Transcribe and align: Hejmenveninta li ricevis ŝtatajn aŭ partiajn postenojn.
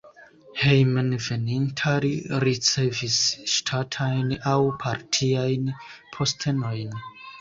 Hejmenveninta 0.59 1.91
li 2.07 2.09
ricevis 2.45 3.19
ŝtatajn 3.57 4.35
aŭ 4.53 4.57
partiajn 4.85 5.73
postenojn. 6.17 7.03